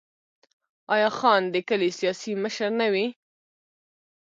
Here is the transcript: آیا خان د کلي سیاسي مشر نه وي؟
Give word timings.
آیا 0.93 1.09
خان 1.17 1.41
د 1.53 1.55
کلي 1.69 1.89
سیاسي 1.99 2.31
مشر 2.43 2.69
نه 2.79 2.87
وي؟ 2.93 3.07